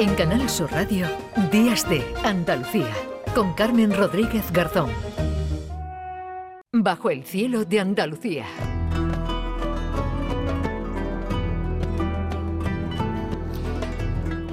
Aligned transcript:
En 0.00 0.14
Canal 0.14 0.48
Sur 0.48 0.72
Radio, 0.72 1.06
Días 1.52 1.86
de 1.86 2.02
Andalucía, 2.24 2.90
con 3.34 3.52
Carmen 3.52 3.94
Rodríguez 3.94 4.50
Garzón. 4.50 4.90
Bajo 6.72 7.10
el 7.10 7.22
cielo 7.22 7.66
de 7.66 7.80
Andalucía. 7.80 8.46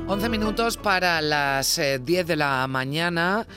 Once 0.06 0.28
minutos 0.28 0.76
para 0.76 1.22
las 1.22 1.78
10 1.78 2.10
eh, 2.10 2.24
de 2.26 2.36
la 2.36 2.68
mañana. 2.68 3.48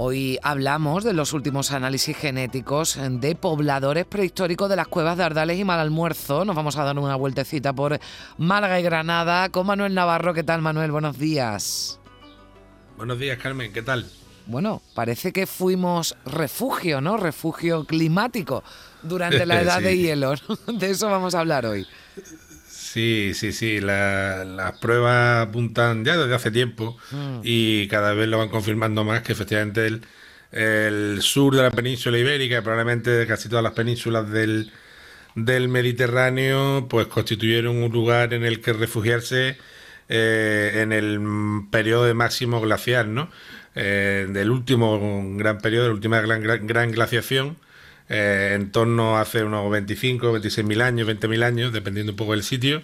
Hoy 0.00 0.38
hablamos 0.44 1.02
de 1.02 1.12
los 1.12 1.32
últimos 1.32 1.72
análisis 1.72 2.16
genéticos 2.16 2.96
de 3.02 3.34
pobladores 3.34 4.06
prehistóricos 4.06 4.70
de 4.70 4.76
las 4.76 4.86
cuevas 4.86 5.16
de 5.16 5.24
Ardales 5.24 5.58
y 5.58 5.64
Malalmuerzo. 5.64 6.44
Nos 6.44 6.54
vamos 6.54 6.76
a 6.76 6.84
dar 6.84 6.96
una 6.96 7.16
vueltecita 7.16 7.72
por 7.72 7.98
Málaga 8.36 8.78
y 8.78 8.84
Granada 8.84 9.48
con 9.48 9.66
Manuel 9.66 9.94
Navarro. 9.94 10.34
¿Qué 10.34 10.44
tal, 10.44 10.62
Manuel? 10.62 10.92
Buenos 10.92 11.18
días. 11.18 11.98
Buenos 12.96 13.18
días, 13.18 13.38
Carmen. 13.38 13.72
¿Qué 13.72 13.82
tal? 13.82 14.06
Bueno, 14.46 14.82
parece 14.94 15.32
que 15.32 15.48
fuimos 15.48 16.16
refugio, 16.24 17.00
¿no? 17.00 17.16
Refugio 17.16 17.84
climático 17.84 18.62
durante 19.02 19.46
la 19.46 19.60
edad 19.62 19.82
de 19.82 19.98
hielo. 19.98 20.34
De 20.68 20.90
eso 20.90 21.10
vamos 21.10 21.34
a 21.34 21.40
hablar 21.40 21.66
hoy. 21.66 21.84
Sí, 22.98 23.30
sí, 23.32 23.52
sí. 23.52 23.80
las 23.80 24.72
pruebas 24.80 25.46
apuntan 25.46 26.04
ya 26.04 26.16
desde 26.16 26.34
hace 26.34 26.50
tiempo 26.50 26.96
mm. 27.12 27.42
y 27.44 27.86
cada 27.86 28.12
vez 28.12 28.26
lo 28.26 28.38
van 28.38 28.48
confirmando 28.48 29.04
más 29.04 29.22
que 29.22 29.30
efectivamente 29.30 29.86
el, 29.86 30.02
el 30.50 31.22
sur 31.22 31.54
de 31.54 31.62
la 31.62 31.70
península 31.70 32.18
ibérica, 32.18 32.60
probablemente 32.60 33.10
de 33.10 33.24
casi 33.28 33.48
todas 33.48 33.62
las 33.62 33.74
penínsulas 33.74 34.28
del, 34.28 34.72
del 35.36 35.68
Mediterráneo, 35.68 36.88
pues 36.90 37.06
constituyeron 37.06 37.76
un 37.76 37.92
lugar 37.92 38.34
en 38.34 38.44
el 38.44 38.60
que 38.60 38.72
refugiarse 38.72 39.58
eh, 40.08 40.80
en 40.82 40.90
el 40.90 41.20
periodo 41.70 42.04
de 42.04 42.14
máximo 42.14 42.60
glacial, 42.60 43.14
¿no? 43.14 43.30
Eh, 43.76 44.26
del 44.28 44.50
último 44.50 45.22
gran 45.36 45.58
periodo, 45.58 45.84
de 45.84 45.88
la 45.90 45.94
última 45.94 46.20
gran, 46.20 46.66
gran 46.66 46.90
glaciación 46.90 47.58
eh, 48.08 48.52
en 48.54 48.70
torno 48.70 49.16
a 49.16 49.22
hace 49.22 49.44
unos 49.44 49.70
25, 49.70 50.32
26 50.32 50.66
mil 50.66 50.80
años, 50.80 51.06
20 51.06 51.28
mil 51.28 51.42
años, 51.42 51.72
dependiendo 51.72 52.12
un 52.12 52.16
poco 52.16 52.32
del 52.32 52.42
sitio. 52.42 52.82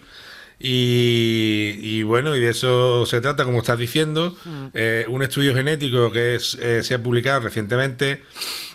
Y, 0.58 2.02
bueno, 2.04 2.36
y 2.36 2.40
de 2.40 2.50
eso 2.50 3.06
se 3.06 3.20
trata, 3.20 3.44
como 3.44 3.58
estás 3.58 3.78
diciendo, 3.78 4.36
mm. 4.44 4.66
eh, 4.74 5.04
un 5.08 5.22
estudio 5.22 5.54
genético 5.54 6.12
que 6.12 6.36
es, 6.36 6.54
eh, 6.54 6.82
se 6.82 6.94
ha 6.94 7.02
publicado 7.02 7.40
recientemente, 7.40 8.22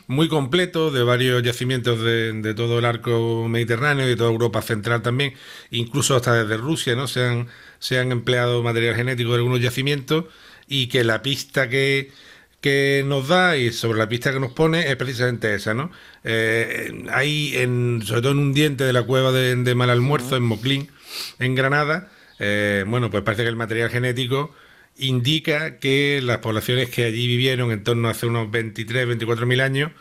muy 0.08 0.28
completo, 0.28 0.92
de 0.92 1.04
varios 1.04 1.42
yacimientos 1.44 2.02
de, 2.02 2.54
todo 2.56 2.80
el 2.80 2.86
arco 2.86 3.48
mediterráneo 3.48 4.06
y 4.06 4.10
de 4.10 4.16
toda 4.16 4.30
Europa 4.32 4.62
central 4.62 5.02
también, 5.02 5.34
incluso 5.72 6.16
hasta 6.16 6.34
desde 6.44 6.58
Rusia, 6.58 6.96
¿no? 6.96 7.08
Se 7.08 7.26
han, 7.26 7.48
se 7.80 8.00
han 8.00 8.12
empleado 8.12 8.62
material 8.64 8.96
genético 8.96 9.32
de 9.32 9.38
algunos 9.38 9.62
yacimientos 9.62 10.26
y 10.68 10.88
que 10.88 11.04
la 11.04 11.22
pista 11.22 11.70
que, 11.70 12.12
que 12.62 13.04
nos 13.06 13.28
da 13.28 13.58
y 13.58 13.72
sobre 13.72 14.00
la 14.00 14.10
pista 14.10 14.34
que 14.34 14.40
nos 14.40 14.52
pone 14.52 14.90
es 14.90 14.96
precisamente 14.98 15.54
esa, 15.56 15.74
¿no? 15.74 15.92
Eh, 16.24 17.06
hay, 17.12 17.56
en, 17.56 18.02
sobre 18.04 18.22
todo 18.22 18.32
en 18.34 18.40
un 18.40 18.54
diente 18.54 18.84
de 18.84 18.94
la 18.94 19.04
cueva 19.04 19.32
de, 19.32 19.56
de 19.56 19.76
Malalmuerzo, 19.76 20.36
en 20.36 20.44
Moclín, 20.44 20.90
en 21.40 21.56
Granada, 21.56 22.10
eh, 22.40 22.84
bueno, 22.88 23.10
pues 23.12 23.24
parece 23.24 23.44
que 23.44 23.50
el 23.50 23.56
material 23.56 23.90
genético 23.90 24.54
indica 24.98 25.80
que 25.80 26.22
las 26.24 26.40
poblaciones 26.40 26.90
que 26.90 27.06
allí 27.06 27.28
vivieron 27.28 27.72
en 27.72 27.84
torno 27.84 28.08
a 28.08 28.12
hace 28.12 28.26
unos 28.26 28.52
23, 28.52 29.08
24 29.08 29.46
mil 29.46 29.62
años 29.62 29.92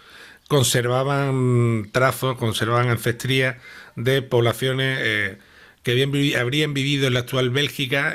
conservaban 0.48 1.90
trazos, 1.92 2.36
conservaban 2.38 2.88
ancestría 2.88 3.58
de 3.96 4.22
poblaciones 4.22 4.98
eh, 5.02 5.38
que 5.82 6.36
habrían 6.38 6.74
vivido 6.74 7.06
en 7.06 7.14
la 7.14 7.20
actual 7.20 7.50
Bélgica 7.50 8.14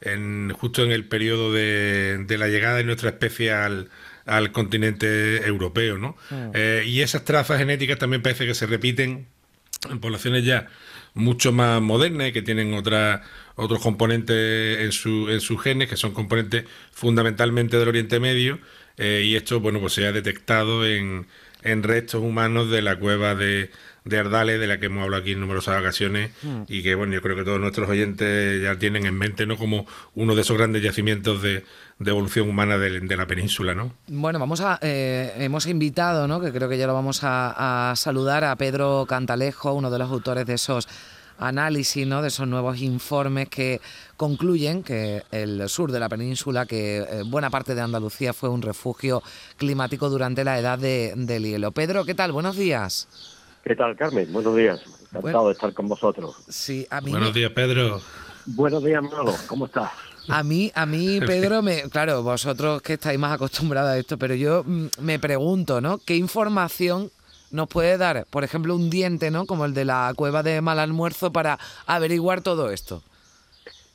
en, 0.00 0.52
justo 0.52 0.84
en 0.84 0.92
el 0.92 1.04
periodo 1.04 1.52
de, 1.52 2.24
de 2.26 2.38
la 2.38 2.48
llegada 2.48 2.76
de 2.76 2.84
nuestra 2.84 3.10
especie 3.10 3.52
al, 3.52 3.88
al 4.26 4.52
continente 4.52 5.46
europeo. 5.46 5.98
¿no? 5.98 6.16
Hmm. 6.30 6.50
Eh, 6.54 6.84
y 6.86 7.00
esas 7.00 7.24
trazas 7.24 7.58
genéticas 7.58 7.98
también 7.98 8.22
parece 8.22 8.46
que 8.46 8.54
se 8.54 8.66
repiten 8.66 9.26
en 9.90 10.00
poblaciones 10.00 10.44
ya 10.44 10.68
mucho 11.14 11.52
más 11.52 11.80
modernas 11.80 12.28
y 12.28 12.32
que 12.32 12.42
tienen 12.42 12.74
otra, 12.74 13.22
otros 13.56 13.80
componentes 13.80 14.80
en, 14.80 14.92
su, 14.92 15.28
en 15.30 15.40
sus 15.40 15.60
genes, 15.60 15.88
que 15.88 15.96
son 15.96 16.12
componentes 16.12 16.64
fundamentalmente 16.92 17.78
del 17.78 17.88
Oriente 17.88 18.20
Medio, 18.20 18.60
eh, 18.98 19.22
y 19.24 19.36
esto 19.36 19.60
bueno, 19.60 19.80
pues 19.80 19.94
se 19.94 20.06
ha 20.06 20.12
detectado 20.12 20.86
en, 20.86 21.26
en 21.62 21.82
restos 21.82 22.22
humanos 22.22 22.70
de 22.70 22.82
la 22.82 22.98
cueva 22.98 23.34
de, 23.34 23.70
de 24.08 24.18
Ardales, 24.18 24.58
de 24.58 24.66
la 24.66 24.78
que 24.78 24.86
hemos 24.86 25.04
hablado 25.04 25.22
aquí 25.22 25.32
en 25.32 25.40
numerosas 25.40 25.80
ocasiones 25.80 26.30
hmm. 26.42 26.62
y 26.68 26.82
que, 26.82 26.94
bueno, 26.94 27.12
yo 27.12 27.22
creo 27.22 27.36
que 27.36 27.44
todos 27.44 27.60
nuestros 27.60 27.88
oyentes 27.88 28.62
ya 28.62 28.76
tienen 28.76 29.06
en 29.06 29.16
mente, 29.16 29.46
¿no? 29.46 29.56
Como 29.56 29.86
uno 30.14 30.34
de 30.34 30.40
esos 30.42 30.56
grandes 30.56 30.82
yacimientos 30.82 31.42
de, 31.42 31.64
evolución 32.04 32.48
humana 32.48 32.78
de, 32.78 33.16
la 33.16 33.26
península, 33.26 33.74
¿no? 33.74 33.92
Bueno, 34.06 34.38
vamos 34.38 34.60
a, 34.60 34.78
eh, 34.82 35.34
hemos 35.38 35.66
invitado, 35.66 36.26
¿no? 36.26 36.40
Que 36.40 36.52
creo 36.52 36.68
que 36.68 36.78
ya 36.78 36.86
lo 36.86 36.94
vamos 36.94 37.20
a, 37.22 37.92
saludar 37.96 38.44
a 38.44 38.56
Pedro 38.56 39.06
Cantalejo, 39.08 39.72
uno 39.74 39.90
de 39.90 39.98
los 39.98 40.10
autores 40.10 40.46
de 40.46 40.54
esos 40.54 40.88
análisis, 41.38 42.06
¿no? 42.06 42.22
De 42.22 42.28
esos 42.28 42.46
nuevos 42.46 42.80
informes 42.80 43.48
que 43.48 43.80
concluyen 44.16 44.82
que 44.82 45.22
el 45.30 45.68
sur 45.68 45.92
de 45.92 46.00
la 46.00 46.08
península, 46.08 46.66
que 46.66 46.98
eh, 46.98 47.22
buena 47.24 47.50
parte 47.50 47.74
de 47.74 47.80
Andalucía 47.80 48.32
fue 48.32 48.48
un 48.48 48.62
refugio 48.62 49.22
climático 49.56 50.10
durante 50.10 50.44
la 50.44 50.58
edad 50.58 50.78
de, 50.78 51.14
del 51.16 51.44
hielo. 51.44 51.72
Pedro, 51.72 52.04
¿qué 52.04 52.14
tal? 52.14 52.32
Buenos 52.32 52.56
días. 52.56 53.08
¿Qué 53.64 53.74
tal, 53.76 53.96
Carmen? 53.96 54.32
Buenos 54.32 54.56
días. 54.56 54.80
Encantado 55.12 55.48
de 55.48 55.52
estar 55.52 55.72
con 55.72 55.88
vosotros. 55.88 56.36
Sí, 56.48 56.86
a 56.90 57.00
mí 57.00 57.10
Buenos 57.10 57.32
días, 57.32 57.52
Pedro. 57.52 58.00
Buenos 58.46 58.82
días, 58.84 59.02
Manolo. 59.02 59.34
¿Cómo 59.46 59.66
estás? 59.66 59.90
A 60.28 60.42
mí, 60.42 60.70
a 60.74 60.86
mí, 60.86 61.20
Pedro, 61.26 61.62
me, 61.62 61.82
claro, 61.82 62.22
vosotros 62.22 62.82
que 62.82 62.94
estáis 62.94 63.18
más 63.18 63.32
acostumbrados 63.32 63.90
a 63.90 63.98
esto, 63.98 64.18
pero 64.18 64.34
yo 64.34 64.62
mm, 64.64 64.86
me 65.00 65.18
pregunto, 65.18 65.80
¿no? 65.80 65.98
¿Qué 65.98 66.16
información 66.16 67.10
nos 67.50 67.68
puede 67.68 67.96
dar, 67.98 68.26
por 68.30 68.44
ejemplo, 68.44 68.74
un 68.74 68.90
diente, 68.90 69.30
¿no? 69.30 69.46
Como 69.46 69.64
el 69.64 69.74
de 69.74 69.84
la 69.84 70.12
cueva 70.16 70.42
de 70.42 70.60
mal 70.60 70.78
almuerzo 70.78 71.32
para 71.32 71.58
averiguar 71.86 72.42
todo 72.42 72.70
esto. 72.70 73.02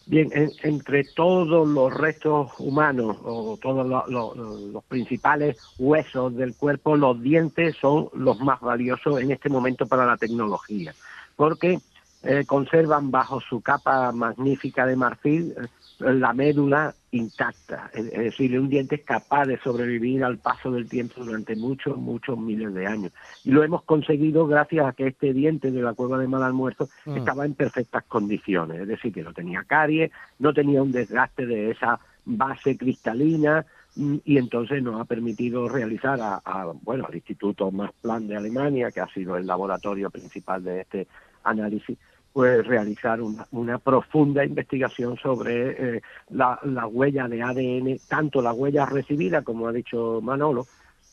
Bien, 0.05 0.29
entre 0.63 1.05
todos 1.05 1.65
los 1.65 1.93
restos 1.93 2.51
humanos 2.59 3.15
o 3.23 3.57
todos 3.61 3.87
los 3.87 4.83
principales 4.85 5.57
huesos 5.77 6.35
del 6.35 6.55
cuerpo, 6.55 6.97
los 6.97 7.21
dientes 7.21 7.77
son 7.79 8.09
los 8.13 8.37
más 8.41 8.59
valiosos 8.59 9.21
en 9.21 9.31
este 9.31 9.47
momento 9.47 9.85
para 9.85 10.05
la 10.05 10.17
tecnología, 10.17 10.93
porque 11.37 11.79
eh, 12.23 12.43
conservan 12.45 13.11
bajo 13.11 13.39
su 13.39 13.61
capa 13.61 14.11
magnífica 14.11 14.85
de 14.85 14.97
marfil 14.97 15.55
eh, 15.57 15.67
la 15.99 16.33
médula 16.33 16.93
intacta, 17.13 17.91
es 17.93 18.11
decir, 18.11 18.59
un 18.59 18.69
diente 18.69 18.95
es 18.95 19.03
capaz 19.03 19.45
de 19.45 19.59
sobrevivir 19.59 20.23
al 20.23 20.39
paso 20.39 20.71
del 20.71 20.89
tiempo 20.89 21.23
durante 21.23 21.55
muchos, 21.55 21.95
muchos 21.97 22.37
miles 22.39 22.73
de 22.73 22.87
años. 22.87 23.11
Y 23.43 23.51
lo 23.51 23.63
hemos 23.63 23.83
conseguido 23.83 24.47
gracias 24.47 24.87
a 24.87 24.93
que 24.93 25.07
este 25.07 25.31
diente 25.31 25.69
de 25.69 25.81
la 25.81 25.93
cueva 25.93 26.17
de 26.17 26.27
mal 26.27 26.41
almuerzo 26.41 26.89
mm. 27.05 27.17
estaba 27.17 27.45
en 27.45 27.53
perfectas 27.53 28.03
condiciones, 28.05 28.81
es 28.81 28.87
decir, 28.87 29.13
que 29.13 29.21
no 29.21 29.31
tenía 29.31 29.63
caries, 29.63 30.11
no 30.39 30.53
tenía 30.53 30.81
un 30.81 30.91
desgaste 30.91 31.45
de 31.45 31.69
esa 31.71 31.99
base 32.25 32.77
cristalina, 32.77 33.63
mm, 33.95 34.17
y 34.25 34.37
entonces 34.37 34.81
nos 34.81 34.99
ha 34.99 35.05
permitido 35.05 35.69
realizar 35.69 36.19
a, 36.19 36.73
bueno 36.81 37.05
al 37.07 37.13
Instituto 37.13 37.69
Max 37.69 37.93
Planck 38.01 38.23
de 38.23 38.37
Alemania 38.37 38.91
que 38.91 39.01
ha 39.01 39.07
sido 39.13 39.37
el 39.37 39.45
laboratorio 39.45 40.09
principal 40.09 40.63
de 40.63 40.81
este 40.81 41.07
análisis 41.43 41.97
pues 42.33 42.65
realizar 42.65 43.21
una, 43.21 43.47
una 43.51 43.77
profunda 43.77 44.43
investigación 44.43 45.17
sobre 45.17 45.97
eh, 45.97 46.01
la, 46.31 46.59
la, 46.63 46.87
huella 46.87 47.27
de 47.27 47.43
ADN, 47.43 47.99
tanto 48.07 48.41
la 48.41 48.51
huella 48.51 48.87
recibida, 48.87 49.43
como 49.43 49.67
ha 49.67 49.71
dicho 49.71 50.19
Manolo, 50.21 50.65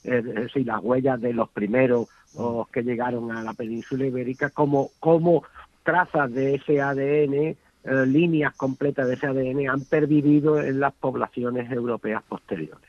es 0.02 0.24
decir, 0.24 0.66
las 0.66 0.82
huellas 0.82 1.20
de 1.20 1.34
los 1.34 1.50
primeros 1.50 2.08
que 2.72 2.82
llegaron 2.82 3.32
a 3.32 3.42
la 3.42 3.52
península 3.54 4.06
ibérica, 4.06 4.50
como, 4.50 4.90
como 4.98 5.44
trazas 5.82 6.32
de 6.32 6.54
ese 6.54 6.80
ADN, 6.80 7.34
eh, 7.34 7.56
líneas 8.06 8.54
completas 8.54 9.08
de 9.08 9.14
ese 9.14 9.26
ADN 9.26 9.68
han 9.68 9.84
pervivido 9.84 10.60
en 10.60 10.80
las 10.80 10.94
poblaciones 10.94 11.70
europeas 11.70 12.22
posteriores. 12.28 12.88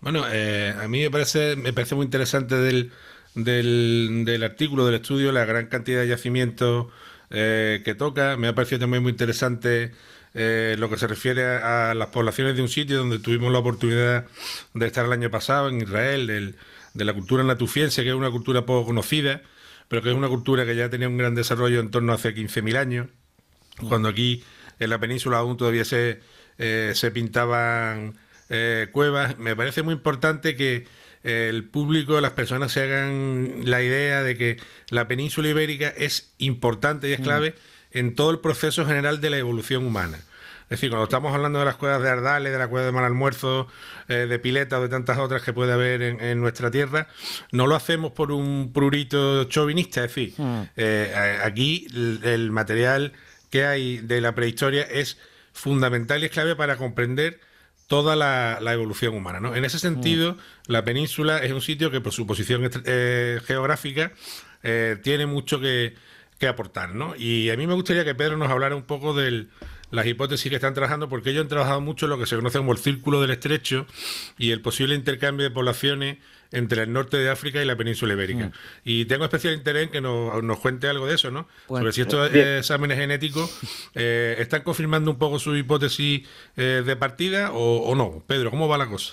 Bueno, 0.00 0.24
eh, 0.30 0.74
a 0.80 0.88
mí 0.88 1.02
me 1.02 1.10
parece, 1.10 1.56
me 1.56 1.72
parece 1.72 1.94
muy 1.94 2.04
interesante 2.04 2.54
del, 2.54 2.90
del 3.34 4.42
artículo, 4.42 4.86
del 4.86 4.96
estudio, 4.96 5.32
la 5.32 5.44
gran 5.44 5.66
cantidad 5.66 6.00
de 6.00 6.08
yacimientos 6.08 6.86
eh, 7.30 7.82
que 7.84 7.94
toca. 7.94 8.36
Me 8.36 8.48
ha 8.48 8.54
parecido 8.54 8.80
también 8.80 9.02
muy 9.02 9.12
interesante 9.12 9.92
eh, 10.34 10.76
lo 10.78 10.88
que 10.88 10.96
se 10.96 11.06
refiere 11.06 11.44
a, 11.44 11.94
las 11.94 12.08
poblaciones 12.08 12.56
de 12.56 12.62
un 12.62 12.68
sitio 12.68 12.98
donde 12.98 13.18
tuvimos 13.18 13.52
la 13.52 13.58
oportunidad 13.58 14.26
de 14.74 14.86
estar 14.86 15.04
el 15.04 15.12
año 15.12 15.30
pasado, 15.30 15.68
en 15.68 15.82
Israel, 15.82 16.54
de 16.94 17.04
la 17.04 17.12
cultura 17.12 17.44
natufiense, 17.44 18.02
que 18.02 18.10
es 18.10 18.14
una 18.14 18.30
cultura 18.30 18.64
poco 18.64 18.86
conocida, 18.86 19.42
pero 19.88 20.02
que 20.02 20.10
es 20.10 20.16
una 20.16 20.28
cultura 20.28 20.64
que 20.64 20.76
ya 20.76 20.88
tenía 20.90 21.08
un 21.08 21.18
gran 21.18 21.34
desarrollo 21.34 21.80
en 21.80 21.90
torno 21.90 22.12
a 22.12 22.16
hace 22.16 22.34
15.000 22.34 22.76
años, 22.76 23.08
cuando 23.88 24.08
aquí 24.08 24.42
en 24.78 24.90
la 24.90 24.98
península 24.98 25.38
aún 25.38 25.56
todavía 25.56 25.84
se, 25.84 26.20
eh, 26.58 26.92
se 26.94 27.10
pintaban 27.10 28.18
cuevas. 28.92 29.38
Me 29.38 29.54
parece 29.54 29.82
muy 29.82 29.92
importante 29.92 30.56
que 30.56 30.86
el 31.22 31.64
público, 31.64 32.20
las 32.20 32.32
personas 32.32 32.72
se 32.72 32.82
hagan 32.82 33.62
la 33.64 33.82
idea 33.82 34.22
de 34.22 34.36
que 34.36 34.56
la 34.90 35.08
península 35.08 35.48
ibérica 35.48 35.88
es 35.88 36.32
importante 36.38 37.08
y 37.08 37.12
es 37.12 37.20
mm. 37.20 37.22
clave 37.22 37.54
en 37.90 38.14
todo 38.14 38.30
el 38.30 38.40
proceso 38.40 38.86
general 38.86 39.20
de 39.20 39.30
la 39.30 39.38
evolución 39.38 39.86
humana. 39.86 40.18
Es 40.68 40.80
decir, 40.80 40.90
cuando 40.90 41.04
estamos 41.04 41.34
hablando 41.34 41.60
de 41.60 41.64
las 41.64 41.76
cuevas 41.76 42.02
de 42.02 42.10
Ardales, 42.10 42.52
de 42.52 42.58
la 42.58 42.68
cueva 42.68 42.84
de 42.84 42.92
Malalmuerzo, 42.92 43.68
eh, 44.06 44.26
de 44.28 44.38
Pileta 44.38 44.78
o 44.78 44.82
de 44.82 44.90
tantas 44.90 45.16
otras 45.16 45.40
que 45.40 45.54
puede 45.54 45.72
haber 45.72 46.02
en, 46.02 46.40
nuestra 46.40 46.70
tierra, 46.70 47.08
no 47.52 47.66
lo 47.66 47.74
hacemos 47.74 48.12
por 48.12 48.32
un 48.32 48.70
prurito 48.74 49.44
chauvinista. 49.44 50.04
Es 50.04 50.14
decir, 50.14 50.34
hmm. 50.36 50.62
eh, 50.76 51.38
aquí 51.42 51.86
el, 52.22 52.50
material 52.50 53.14
que 53.48 53.64
hay 53.64 53.96
de 53.96 54.20
la 54.20 54.34
prehistoria 54.34 54.82
es 54.82 55.16
fundamental 55.54 56.22
y 56.22 56.26
es 56.26 56.32
clave 56.32 56.54
para 56.54 56.76
comprender 56.76 57.40
toda 57.88 58.14
la, 58.14 58.72
evolución 58.72 59.14
humana. 59.16 59.40
¿no? 59.40 59.56
En 59.56 59.64
ese 59.64 59.80
sentido, 59.80 60.34
hmm. 60.34 60.38
la 60.72 60.84
península 60.84 61.38
es 61.38 61.50
un 61.50 61.60
sitio 61.60 61.90
que 61.90 62.00
por 62.00 62.12
su 62.12 62.26
posición 62.26 62.70
eh, 62.84 63.40
geográfica 63.44 64.12
tiene 65.02 65.26
mucho 65.26 65.60
que, 65.60 65.94
que 66.38 66.46
aportar. 66.46 66.94
¿no? 66.94 67.14
Y 67.16 67.50
a 67.50 67.56
mí 67.56 67.66
me 67.66 67.74
gustaría 67.74 68.04
que 68.04 68.14
Pedro 68.14 68.36
nos 68.36 68.50
hablara 68.50 68.76
un 68.76 68.82
poco 68.82 69.14
de 69.14 69.46
las 69.90 70.06
hipótesis 70.06 70.48
que 70.50 70.56
están 70.56 70.74
trabajando, 70.74 71.08
porque 71.08 71.30
ellos 71.30 71.42
han 71.42 71.48
trabajado 71.48 71.80
mucho 71.80 72.06
en 72.06 72.10
lo 72.10 72.18
que 72.18 72.26
se 72.26 72.36
conoce 72.36 72.58
como 72.58 72.72
el 72.72 72.78
círculo 72.78 73.20
del 73.20 73.30
estrecho 73.30 73.86
y 74.36 74.50
el 74.50 74.60
posible 74.60 74.94
intercambio 74.94 75.44
de 75.44 75.50
poblaciones 75.50 76.18
entre 76.52 76.82
el 76.82 76.92
norte 76.92 77.16
de 77.16 77.30
África 77.30 77.62
y 77.62 77.66
la 77.66 77.76
península 77.76 78.14
ibérica. 78.14 78.46
Mm. 78.46 78.52
Y 78.84 79.04
tengo 79.04 79.24
especial 79.24 79.54
interés 79.54 79.84
en 79.84 79.90
que 79.90 80.00
nos, 80.00 80.58
cuente 80.58 80.88
algo 80.88 81.06
de 81.06 81.14
eso, 81.14 81.30
¿no? 81.30 81.46
Sobre 81.66 81.92
si 81.92 82.00
estos 82.02 82.34
exámenes 82.34 82.98
genéticos 82.98 83.60
eh, 83.94 84.36
están 84.38 84.62
confirmando 84.62 85.10
un 85.10 85.18
poco 85.18 85.38
su 85.38 85.54
hipótesis 85.56 86.26
eh, 86.56 86.82
de 86.84 86.96
partida 86.96 87.52
o, 87.52 87.94
no. 87.94 88.22
Pedro, 88.26 88.50
¿cómo 88.50 88.68
va 88.68 88.78
la 88.78 88.88
cosa? 88.88 89.12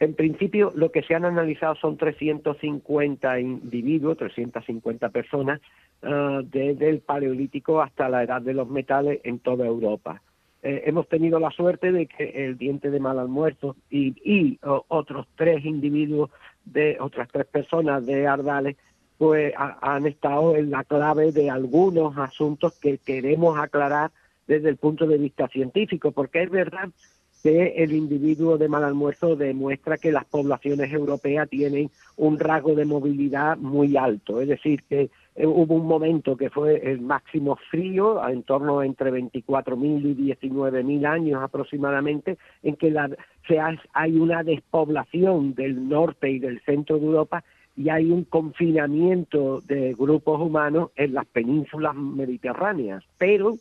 En 0.00 0.14
principio, 0.14 0.72
lo 0.76 0.92
que 0.92 1.02
se 1.02 1.14
han 1.14 1.24
analizado 1.24 1.74
son 1.74 1.96
350 1.96 3.40
individuos, 3.40 4.16
350 4.18 5.08
personas, 5.08 5.60
uh, 6.02 6.42
desde 6.42 6.88
el 6.88 7.00
Paleolítico 7.00 7.82
hasta 7.82 8.08
la 8.08 8.22
Edad 8.22 8.40
de 8.40 8.54
los 8.54 8.68
Metales 8.68 9.20
en 9.24 9.40
toda 9.40 9.66
Europa. 9.66 10.22
Eh, 10.68 10.82
hemos 10.84 11.08
tenido 11.08 11.40
la 11.40 11.50
suerte 11.50 11.92
de 11.92 12.04
que 12.04 12.44
el 12.44 12.58
diente 12.58 12.90
de 12.90 13.00
mal 13.00 13.18
almuerzo 13.18 13.74
y, 13.88 14.08
y 14.22 14.58
otros 14.60 15.26
tres 15.34 15.64
individuos 15.64 16.28
de 16.66 16.98
otras 17.00 17.26
tres 17.32 17.46
personas 17.46 18.04
de 18.04 18.26
Ardales 18.26 18.76
pues 19.16 19.54
han 19.56 20.06
estado 20.06 20.56
en 20.56 20.70
la 20.70 20.84
clave 20.84 21.32
de 21.32 21.48
algunos 21.48 22.18
asuntos 22.18 22.78
que 22.78 22.98
queremos 22.98 23.58
aclarar 23.58 24.10
desde 24.46 24.68
el 24.68 24.76
punto 24.76 25.06
de 25.06 25.16
vista 25.16 25.48
científico, 25.48 26.12
porque 26.12 26.42
es 26.42 26.50
verdad 26.50 26.90
que 27.42 27.68
el 27.78 27.92
individuo 27.92 28.58
de 28.58 28.68
mal 28.68 28.84
almuerzo 28.84 29.36
demuestra 29.36 29.96
que 29.96 30.12
las 30.12 30.26
poblaciones 30.26 30.92
europeas 30.92 31.48
tienen 31.48 31.90
un 32.18 32.38
rasgo 32.38 32.74
de 32.74 32.84
movilidad 32.84 33.56
muy 33.56 33.96
alto, 33.96 34.42
es 34.42 34.48
decir, 34.48 34.82
que 34.82 35.08
hubo 35.46 35.74
un 35.74 35.86
momento 35.86 36.36
que 36.36 36.50
fue 36.50 36.90
el 36.90 37.00
máximo 37.00 37.56
frío, 37.70 38.26
en 38.28 38.42
torno 38.42 38.82
entre 38.82 39.12
24.000 39.12 40.02
y 40.02 40.34
19.000 40.34 41.06
años 41.06 41.42
aproximadamente, 41.42 42.38
en 42.62 42.76
que 42.76 42.90
la, 42.90 43.08
se 43.46 43.58
hay 43.92 44.18
una 44.18 44.42
despoblación 44.42 45.54
del 45.54 45.88
norte 45.88 46.30
y 46.30 46.38
del 46.38 46.60
centro 46.62 46.98
de 46.98 47.06
Europa 47.06 47.44
y 47.76 47.90
hay 47.90 48.10
un 48.10 48.24
confinamiento 48.24 49.60
de 49.60 49.94
grupos 49.94 50.40
humanos 50.40 50.90
en 50.96 51.14
las 51.14 51.26
penínsulas 51.26 51.94
mediterráneas, 51.94 53.04
pero 53.18 53.54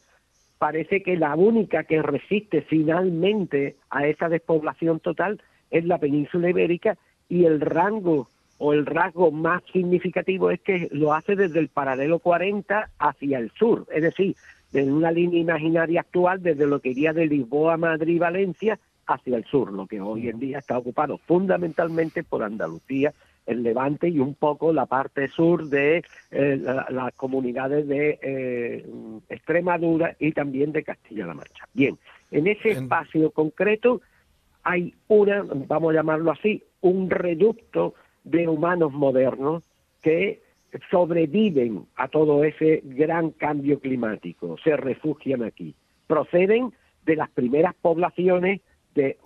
parece 0.57 1.03
que 1.03 1.17
la 1.17 1.35
única 1.35 1.83
que 1.83 2.01
resiste 2.01 2.63
finalmente 2.63 3.75
a 3.91 4.07
esa 4.07 4.27
despoblación 4.27 4.99
total 4.99 5.39
es 5.69 5.85
la 5.85 5.99
península 5.99 6.49
ibérica 6.49 6.97
y 7.29 7.45
el 7.45 7.61
rango 7.61 8.29
o 8.57 8.73
el 8.73 8.85
rasgo 8.85 9.31
más 9.31 9.61
significativo 9.71 10.51
es 10.51 10.59
que 10.61 10.87
lo 10.91 11.13
hace 11.13 11.35
desde 11.35 11.59
el 11.59 11.69
paralelo 11.69 12.19
40 12.19 12.89
hacia 12.97 13.39
el 13.39 13.51
sur, 13.51 13.85
es 13.93 14.01
decir, 14.01 14.35
en 14.73 14.91
una 14.91 15.11
línea 15.11 15.39
imaginaria 15.39 16.01
actual 16.01 16.41
desde 16.41 16.65
lo 16.67 16.79
que 16.79 16.89
iría 16.89 17.13
de 17.13 17.27
Lisboa, 17.27 17.77
Madrid, 17.77 18.19
Valencia 18.19 18.79
hacia 19.05 19.37
el 19.37 19.45
sur, 19.45 19.71
lo 19.71 19.87
que 19.87 20.01
hoy 20.01 20.27
en 20.27 20.39
día 20.39 20.59
está 20.59 20.77
ocupado 20.77 21.17
fundamentalmente 21.17 22.23
por 22.23 22.43
Andalucía 22.43 23.13
el 23.47 23.63
Levante 23.63 24.09
y 24.09 24.19
un 24.19 24.35
poco 24.35 24.73
la 24.73 24.85
parte 24.85 25.29
sur 25.29 25.67
de 25.69 26.03
eh, 26.31 26.61
las 26.89 27.13
comunidades 27.15 27.87
de 27.87 28.19
eh, 28.21 28.85
Extremadura 29.29 30.15
y 30.19 30.33
también 30.33 30.73
de 30.73 30.83
Castilla-La 30.83 31.33
Mancha. 31.33 31.67
Bien, 31.73 31.97
en 32.29 32.47
ese 32.47 32.71
espacio 32.71 33.31
concreto 33.31 34.01
hay 34.63 34.93
una, 35.07 35.43
vamos 35.43 35.91
a 35.91 35.95
llamarlo 35.95 36.31
así, 36.31 36.61
un 36.81 37.09
reducto 37.09 37.95
de 38.29 38.47
humanos 38.47 38.93
modernos 38.93 39.63
que 40.01 40.41
sobreviven 40.91 41.85
a 41.95 42.07
todo 42.07 42.43
ese 42.43 42.81
gran 42.83 43.31
cambio 43.31 43.79
climático, 43.79 44.57
se 44.63 44.75
refugian 44.75 45.43
aquí. 45.43 45.73
Proceden 46.07 46.73
de 47.05 47.15
las 47.15 47.29
primeras 47.29 47.73
poblaciones 47.75 48.61
de 48.95 49.17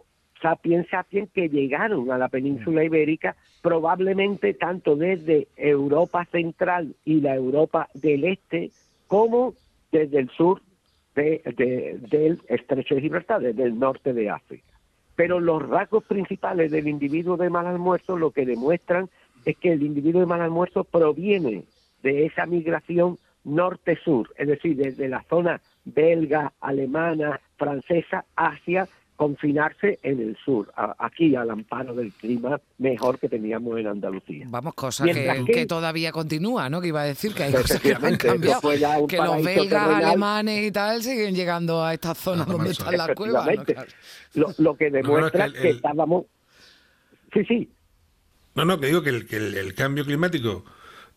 sapiens 0.42 0.88
sapiens 0.90 1.30
que 1.32 1.50
llegaron 1.50 2.12
a 2.12 2.18
la 2.18 2.30
península 2.30 2.84
ibérica 2.84 3.36
probablemente 3.62 4.54
tanto 4.54 4.96
desde 4.96 5.48
Europa 5.56 6.26
central 6.26 6.96
y 7.06 7.22
la 7.22 7.36
Europa 7.36 7.90
del 7.94 8.24
este 8.24 8.72
como 9.08 9.54
desde 9.92 10.20
el 10.20 10.30
sur 10.30 10.62
del 11.16 12.42
estrecho 12.48 12.96
de 12.96 13.02
Gibraltar, 13.02 13.42
desde 13.42 13.64
el 13.64 13.78
norte 13.78 14.14
de 14.14 14.30
África. 14.30 14.71
Pero 15.16 15.40
los 15.40 15.68
rasgos 15.68 16.04
principales 16.04 16.72
del 16.72 16.88
individuo 16.88 17.38
de 17.38 17.50
mal 17.50 17.68
almuerzo 17.68 18.18
lo 18.18 18.32
que 18.32 18.46
demuestran 18.46 19.10
es 19.46 19.58
que 19.58 19.74
el 19.74 19.84
individuo 19.84 20.22
de 20.22 20.28
mal 20.28 20.42
almuerzo 20.42 20.84
proviene 20.84 21.64
de 22.04 22.26
esa 22.26 22.46
migración 22.46 23.18
norte-sur, 23.44 24.30
es 24.38 24.48
decir, 24.48 24.76
desde 24.76 25.08
la 25.08 25.24
zona 25.24 25.62
belga, 25.84 26.54
alemana, 26.62 27.40
francesa 27.58 28.26
hacia 28.36 28.88
confinarse 29.22 30.00
en 30.02 30.20
el 30.20 30.36
sur, 30.44 30.74
aquí 30.98 31.36
al 31.36 31.52
amparo 31.52 31.94
del 31.94 32.12
clima 32.12 32.60
mejor 32.80 33.20
que 33.20 33.30
teníamos 33.30 33.78
en 33.78 33.86
Andalucía. 33.86 34.48
Vamos, 34.50 34.74
cosa 34.74 35.06
que, 35.06 35.68
todavía 35.68 36.12
continúa, 36.12 36.72
¿no? 36.72 36.82
Que 36.82 36.88
iba 36.88 37.04
a 37.04 37.06
decir 37.06 37.32
que 37.36 37.44
hay 37.44 37.54
cosas 37.54 37.80
que 37.80 37.94
han 37.94 38.18
cambiado, 38.18 39.06
que 39.08 39.18
los 39.18 39.44
belgas, 39.44 39.90
alemanes 39.90 40.66
y 40.66 40.72
tal 40.72 41.04
siguen 41.04 41.36
llegando 41.36 41.86
a 41.86 41.94
estas 41.94 42.18
zonas 42.18 42.48
donde 42.48 42.72
están 42.72 42.98
las 42.98 43.10
cuevas. 43.10 43.48
lo, 44.58 44.76
que 44.76 44.90
demuestra 44.90 45.52
que, 45.52 45.70
estábamos... 45.70 46.26
Sí, 47.32 47.46
sí. 47.46 47.70
No, 48.56 48.66
no, 48.66 48.80
que 48.80 48.88
digo 48.88 49.04
que 49.04 49.12
el, 49.12 49.76
cambio 49.76 50.04
climático 50.04 50.66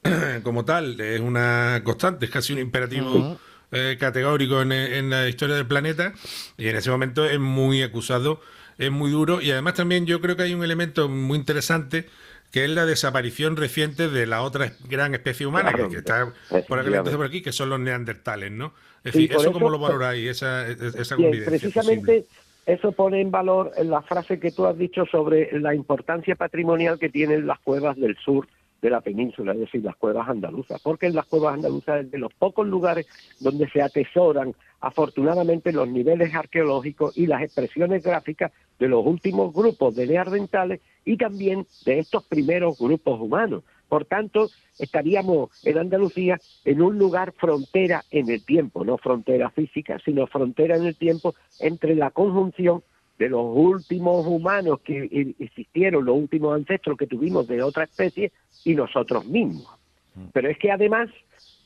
como 0.42 0.66
tal 0.66 1.00
es 1.00 1.22
una 1.22 1.80
constante, 1.82 2.26
es 2.26 2.30
casi 2.30 2.52
un 2.52 2.58
imperativo... 2.58 3.38
Eh, 3.76 3.96
categórico 3.98 4.62
en, 4.62 5.10
la 5.10 5.28
historia 5.28 5.56
del 5.56 5.66
planeta 5.66 6.12
y 6.56 6.68
en 6.68 6.76
ese 6.76 6.90
momento 6.90 7.24
es 7.24 7.40
muy 7.40 7.82
acusado, 7.82 8.40
es 8.78 8.92
muy 8.92 9.10
duro 9.10 9.40
y 9.40 9.50
además 9.50 9.74
también 9.74 10.06
yo 10.06 10.20
creo 10.20 10.36
que 10.36 10.44
hay 10.44 10.54
un 10.54 10.62
elemento 10.62 11.08
muy 11.08 11.36
interesante 11.38 12.06
que 12.52 12.62
es 12.64 12.70
la 12.70 12.86
desaparición 12.86 13.56
reciente 13.56 14.08
de 14.08 14.26
la 14.26 14.42
otra 14.42 14.74
gran 14.88 15.12
especie 15.14 15.44
humana 15.44 15.72
que, 15.72 15.96
está 15.96 16.32
por 16.68 16.78
aquí, 16.78 16.90
por 17.16 17.26
aquí, 17.26 17.42
que 17.42 17.50
son 17.50 17.68
los 17.68 17.80
neandertales, 17.80 18.52
¿no? 18.52 18.74
Es 19.02 19.12
decir, 19.12 19.32
eso, 19.32 19.50
cómo 19.50 19.70
lo 19.70 19.80
valoráis, 19.80 20.30
esa, 20.30 20.68
esa 20.68 21.16
Precisamente 21.16 22.26
eso 22.66 22.92
pone 22.92 23.20
en 23.20 23.32
valor 23.32 23.72
la 23.82 24.02
frase 24.02 24.38
que 24.38 24.52
tú 24.52 24.66
has 24.66 24.78
dicho 24.78 25.04
sobre 25.06 25.50
la 25.58 25.74
importancia 25.74 26.36
patrimonial 26.36 27.00
que 27.00 27.08
tienen 27.08 27.48
las 27.48 27.58
cuevas 27.58 27.96
del 27.96 28.16
sur 28.18 28.46
de 28.84 28.90
la 28.90 29.00
península, 29.00 29.54
es 29.54 29.60
decir, 29.60 29.82
las 29.82 29.96
cuevas 29.96 30.28
andaluzas, 30.28 30.78
porque 30.82 31.08
las 31.08 31.24
cuevas 31.24 31.54
andaluzas 31.54 32.04
es 32.04 32.10
de 32.10 32.18
los 32.18 32.34
pocos 32.34 32.66
lugares 32.66 33.06
donde 33.40 33.66
se 33.70 33.80
atesoran 33.80 34.54
afortunadamente 34.78 35.72
los 35.72 35.88
niveles 35.88 36.34
arqueológicos 36.34 37.16
y 37.16 37.26
las 37.26 37.40
expresiones 37.40 38.02
gráficas 38.02 38.52
de 38.78 38.88
los 38.88 39.06
últimos 39.06 39.54
grupos 39.54 39.96
de 39.96 40.06
neandertales 40.06 40.82
y 41.02 41.16
también 41.16 41.66
de 41.86 42.00
estos 42.00 42.24
primeros 42.24 42.78
grupos 42.78 43.18
humanos. 43.18 43.64
Por 43.88 44.04
tanto, 44.04 44.50
estaríamos 44.78 45.48
en 45.64 45.78
Andalucía 45.78 46.38
en 46.66 46.82
un 46.82 46.98
lugar 46.98 47.32
frontera 47.32 48.04
en 48.10 48.28
el 48.28 48.44
tiempo, 48.44 48.84
no 48.84 48.98
frontera 48.98 49.48
física, 49.48 49.98
sino 50.04 50.26
frontera 50.26 50.76
en 50.76 50.84
el 50.84 50.96
tiempo 50.96 51.34
entre 51.58 51.94
la 51.94 52.10
conjunción 52.10 52.82
de 53.18 53.28
los 53.28 53.44
últimos 53.44 54.26
humanos 54.26 54.80
que 54.84 55.34
existieron, 55.38 56.04
los 56.04 56.16
últimos 56.16 56.54
ancestros 56.54 56.98
que 56.98 57.06
tuvimos 57.06 57.46
de 57.46 57.62
otra 57.62 57.84
especie 57.84 58.32
y 58.64 58.74
nosotros 58.74 59.26
mismos. 59.26 59.68
Mm. 60.14 60.26
Pero 60.32 60.48
es 60.48 60.58
que 60.58 60.72
además, 60.72 61.10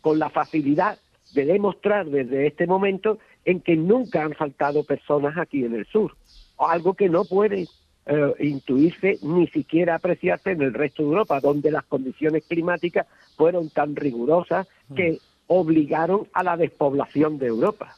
con 0.00 0.19
la 0.19 0.31
facilidad 0.31 0.99
de 1.35 1.45
demostrar 1.45 2.07
desde 2.07 2.47
este 2.47 2.67
momento 2.67 3.19
en 3.45 3.61
que 3.61 3.76
nunca 3.76 4.25
han 4.25 4.35
faltado 4.35 4.85
personas 4.85 5.37
aquí 5.38 5.64
en 5.64 5.75
el 5.75 5.87
sur, 5.87 6.17
algo 6.59 6.95
que 6.95 7.09
no 7.09 7.25
puede 7.25 7.67
eh, 8.07 8.35
intuirse 8.40 9.19
ni 9.23 9.47
siquiera 9.49 9.95
apreciarse 9.95 10.50
en 10.50 10.62
el 10.62 10.75
resto 10.75 11.02
de 11.02 11.09
Europa, 11.09 11.40
donde 11.40 11.71
las 11.71 11.85
condiciones 11.85 12.45
climáticas 12.47 13.07
fueron 13.37 13.71
tan 13.71 13.97
rigurosas 13.97 14.67
mm. 14.88 14.95
que 14.95 15.19
obligaron 15.47 16.28
a 16.33 16.43
la 16.43 16.57
despoblación 16.57 17.38
de 17.38 17.47
Europa. 17.47 17.95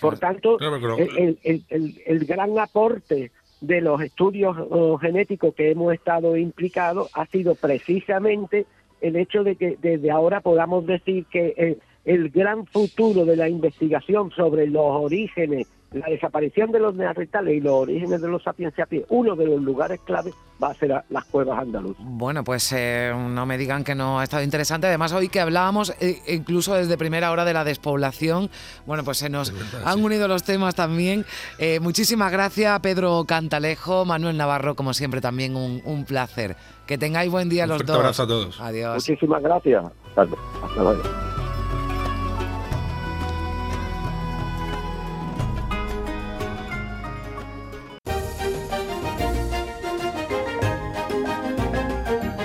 Por 0.00 0.18
tanto, 0.18 0.58
el, 0.58 2.24
gran 2.26 2.58
aporte 2.58 3.32
de 3.60 3.80
los 3.80 4.00
estudios 4.00 4.56
genéticos 5.00 5.54
que 5.54 5.70
hemos 5.70 5.94
estado 5.94 6.36
implicados 6.36 7.10
ha 7.14 7.26
sido 7.26 7.54
precisamente 7.54 8.66
el 9.00 9.16
hecho 9.16 9.44
de 9.44 9.56
que 9.56 9.76
desde 9.80 10.10
ahora 10.10 10.40
podamos 10.40 10.86
decir 10.86 11.26
que 11.26 11.54
eh, 11.56 11.78
el 12.04 12.30
gran 12.30 12.66
futuro 12.66 13.24
de 13.24 13.36
la 13.36 13.48
investigación 13.48 14.30
sobre 14.30 14.66
los 14.66 14.84
orígenes 14.84 15.66
la 15.92 16.06
desaparición 16.06 16.72
de 16.72 16.80
los 16.80 16.94
neandertales 16.94 17.54
y 17.54 17.60
los 17.60 17.72
orígenes 17.72 18.20
de 18.20 18.28
los 18.28 18.42
sapiens 18.42 18.74
sapiens, 18.74 19.04
uno 19.08 19.36
de 19.36 19.46
los 19.46 19.60
lugares 19.60 20.00
clave 20.04 20.32
va 20.62 20.70
a 20.70 20.74
ser 20.74 20.94
las 21.08 21.24
cuevas 21.24 21.58
andaluzas. 21.58 22.02
Bueno, 22.04 22.44
pues 22.44 22.72
eh, 22.72 23.12
no 23.14 23.46
me 23.46 23.58
digan 23.58 23.84
que 23.84 23.94
no 23.94 24.20
ha 24.20 24.24
estado 24.24 24.42
interesante. 24.42 24.86
Además, 24.86 25.12
hoy 25.12 25.28
que 25.28 25.40
hablábamos 25.40 25.94
eh, 26.00 26.18
incluso 26.28 26.74
desde 26.74 26.96
primera 26.96 27.30
hora 27.30 27.44
de 27.44 27.52
la 27.52 27.64
despoblación, 27.64 28.50
bueno, 28.86 29.04
pues 29.04 29.18
se 29.18 29.28
nos 29.28 29.52
han 29.84 30.02
unido 30.02 30.28
los 30.28 30.44
temas 30.44 30.74
también. 30.74 31.24
Eh, 31.58 31.80
muchísimas 31.80 32.30
gracias, 32.30 32.78
Pedro 32.80 33.24
Cantalejo, 33.26 34.04
Manuel 34.04 34.36
Navarro, 34.36 34.74
como 34.74 34.94
siempre, 34.94 35.20
también 35.20 35.56
un, 35.56 36.04
placer. 36.06 36.56
Que 36.86 36.98
tengáis 36.98 37.30
buen 37.30 37.48
día 37.48 37.66
los 37.66 37.84
dos. 37.86 37.96
Un 37.96 38.02
abrazo 38.02 38.22
a 38.24 38.26
todos. 38.26 38.60
Adiós. 38.60 38.94
Muchísimas 38.94 39.42
gracias. 39.42 39.84
Hasta 40.16 40.82
luego. 40.82 41.31